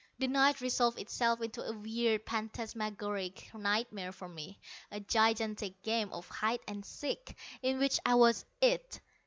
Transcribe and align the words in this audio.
The 0.17 0.25
night 0.27 0.61
resolved 0.61 0.97
itself 0.99 1.41
into 1.43 1.61
a 1.61 1.73
weird 1.77 2.25
phantasmagoric 2.25 3.53
nightmare 3.53 4.11
for 4.11 4.27
me, 4.27 4.59
a 4.89 4.99
gigantic 4.99 5.79
game 5.83 6.11
of 6.11 6.27
hide 6.27 6.61
and 6.67 6.83
seek, 6.83 7.37
in 7.61 7.77
which 7.77 7.99
I 8.03 8.15
was 8.15 8.43
"it." 8.61 8.99